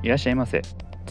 [0.00, 0.62] いらっしゃいませ。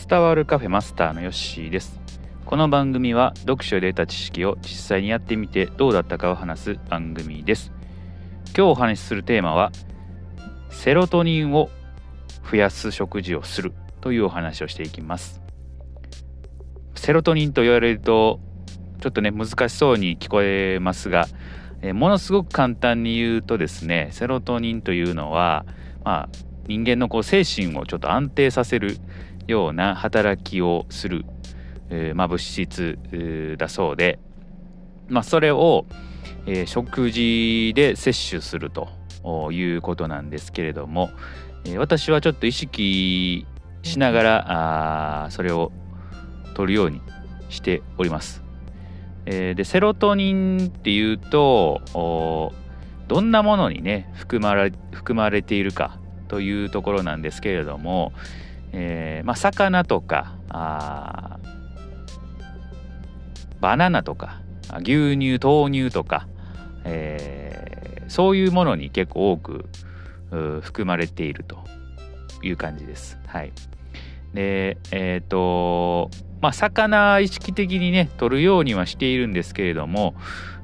[0.07, 1.99] 伝わるカフェマスターのヨッシーです。
[2.45, 7.73] この番組は読書で得た知識を実際にやってみてどうだったかを話す番組です。
[8.55, 9.73] 今日お話しするテーマは
[10.69, 11.69] セロトニンを
[12.49, 15.41] 増やす食事をするというお話をしていきます。
[16.95, 18.39] セロトニンと言われると
[19.01, 21.27] ちょっとね難しそうに聞こえますが
[21.81, 25.65] えものすごく簡単に言うとですねセロトニンというのは、
[26.03, 28.97] まあ、人間のこう精神をちょっと安定させる
[29.47, 31.25] ような働きをする、
[31.89, 32.99] えー、まあ、物質
[33.57, 34.19] だそうで、
[35.07, 35.85] まあ、それを、
[36.45, 38.89] えー、食事で摂取すると
[39.51, 41.09] いうことなんですけれども、
[41.65, 43.45] え、私はちょっと意識
[43.83, 45.71] しながらあそれを
[46.53, 47.01] 取るように
[47.49, 48.43] しております。
[49.25, 51.81] でセロトニンっていうと
[53.07, 58.13] どんなものにね含ま含まれているかというところなんですけれども、
[58.73, 61.39] えー、まあ、魚とかあ
[63.59, 64.41] バナナとか
[64.79, 66.27] 牛乳豆乳とか、
[66.83, 69.65] えー、そういうものに結構多く
[70.61, 71.57] 含まれていると
[72.43, 73.17] いう感じです。
[73.25, 73.53] はい、
[74.33, 80.15] でえっ、ー、とまあ魚意識的にね取るようにはしているんですけれども、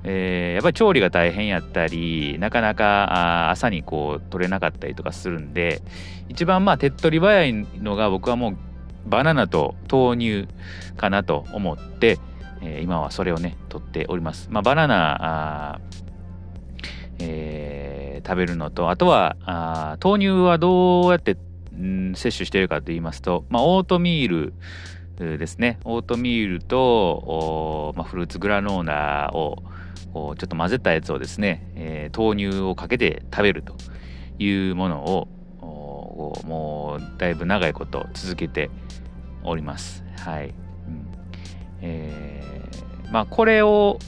[0.04, 5.82] えー、やっぱり調理が大変やったりなかなか朝にこう取れなかったりとかするんで
[6.30, 8.58] 一番まあ手っ取り早いのが僕はもう
[9.06, 10.48] バナナと豆乳
[10.96, 12.20] かなと思って、
[12.62, 14.48] えー、今はそれをね取っております。
[14.52, 15.82] まあ、バナナ
[17.20, 21.38] えー、食べるのとあとはあ豆乳はどうやって
[21.76, 24.54] ん摂取しているかと言いますと、まあ、オートミール
[25.18, 29.64] ですねオートミールと、まあ、フルーツグラノーラを
[30.14, 33.76] ちょっと混ぜたやつをですね、えー、豆乳をかけて食べると
[34.40, 35.28] いうものを
[36.46, 38.70] もうだいぶ長いこと続けて
[39.44, 40.04] おります。
[40.20, 40.50] はい。
[40.50, 40.54] うん
[41.82, 44.00] えー、まあこれを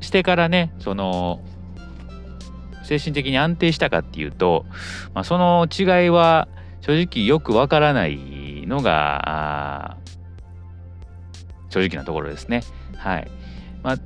[0.00, 1.42] してからねその
[2.84, 4.64] 精神的に安定したかっていうと、
[5.14, 6.48] まあ、その違いは
[6.80, 8.18] 正直よくわからない
[8.70, 9.98] のが
[11.68, 12.62] 正直なところですね。
[12.96, 13.30] はい。
[13.82, 13.96] まあ、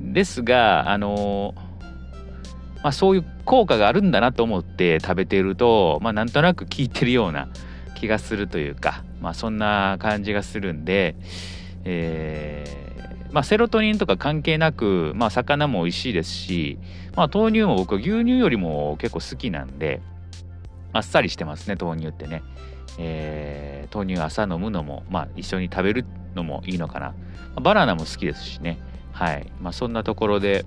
[0.00, 1.54] ですが、あの
[2.82, 7.48] まあ、そういう効果があるんだなと思って食べていると、まあ、なんとなく効いてるような
[7.98, 11.14] 気がするというか、まあ、そんな感じがするんで、
[11.84, 16.78] えー、まあ、セロトニンとか関係なく、まあ、魚も美味しいですし、
[17.14, 20.00] まあ、豆乳も僕牛乳よりも結構好きなんで
[20.92, 22.42] あっさりしてますね豆乳ってね、
[22.98, 26.04] えー、豆乳朝飲むのも、まあ、一緒に食べる
[26.34, 27.14] のもいいのかな。
[27.60, 28.78] バナナも好きですしね。
[29.12, 29.52] はい。
[29.60, 30.64] まあ、そんなところで、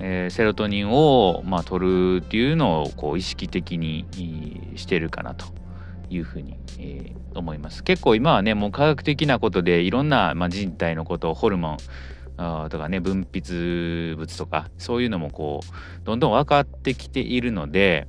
[0.00, 4.06] えー、セロトニンを、まあ、取るっていうのをこう意識的に
[4.76, 5.46] してるかなと
[6.08, 7.84] いうふうに、えー、思います。
[7.84, 11.76] 結構今はねもう科学的なことでいろんな、まあ、人体のことをホルモン
[12.70, 18.08] とかね分泌物とかそういうのもこうどんどん分かってきているので、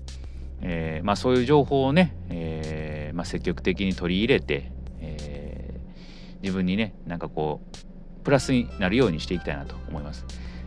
[0.62, 10.26] えー、まあ、そういう情報をね、えー、まあ、積極的に取り入れて、えー、自分にねなんかこうプラスになるようにしていきたいなと思います。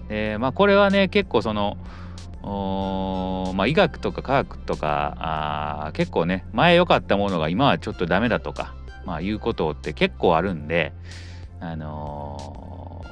[0.08, 1.78] えまあ、これはね結構その
[3.54, 5.16] まあ、医学とか科学とか
[5.86, 8.74] あ結構ね前良かったものが今はちょっとダメだとか、
[9.06, 10.92] まあ、いうことって結構あるんで、
[11.60, 13.02] あの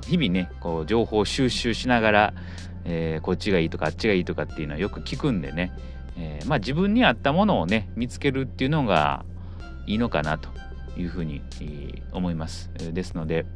[0.00, 2.34] ー、日々ねこう情報収集しながら、
[2.86, 5.72] えー、こっちがいいとかあっちがいいとかっていうのはよく聞くんでね、
[6.16, 9.24] えー、まあ、自分に合ったものをね見つけるっていうのが
[9.86, 10.48] いいのかなと
[10.96, 11.42] いうふうに、
[12.12, 12.70] 思います。
[12.74, 13.46] ですので、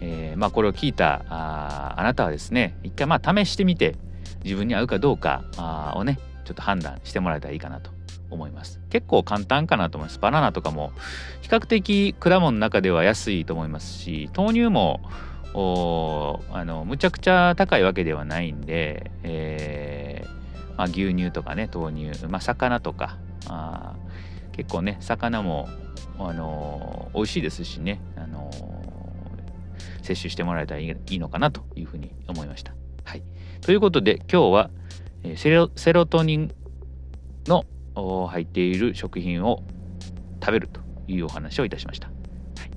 [0.00, 3.96] えー、まあ、これを聞いたああなたはですね一回まあ試してみて
[4.44, 7.90] 自分に合うかどうかあをねちょっと判断してもらえたらいいかなと
[8.30, 10.92] 思います結構簡単かなと思いますバナナとかも
[11.42, 15.00] 比較的果物の中では安いと思いますし豆乳も
[15.54, 20.07] あのむちゃくちゃ高いわけではないんで、えー、
[20.78, 23.18] まあ、牛乳とかね豆乳、まあ、魚とか
[23.48, 23.96] あ
[24.52, 25.68] 結構ね魚も、
[26.18, 32.72] あのー、美味しいですしね、あのー、摂取してもらえたらいいのかなというふうに思いました。
[33.04, 33.22] はい、
[33.60, 34.70] ということで今日は
[35.36, 36.54] セロセロトニン
[37.46, 37.64] の
[38.28, 39.64] 入っている食品を
[40.40, 42.06] 食べるというお話をいたしました。
[42.06, 42.12] は
[42.66, 42.70] い、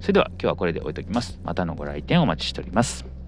[0.00, 1.38] それでは今日はこれで置いときます。
[1.44, 3.19] またのご来店お待ちしております。